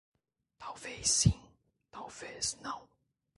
[0.57, 1.39] Talvez sim,
[1.91, 2.89] talvez não.